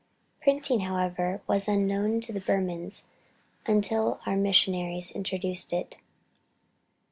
Printing, 0.41 0.79
however, 0.79 1.43
was 1.45 1.67
unknown 1.67 2.21
to 2.21 2.33
the 2.33 2.41
Burmans 2.41 3.03
until 3.67 4.19
our 4.25 4.35
missionaries 4.35 5.11
introduced 5.11 5.71
it. 5.73 5.95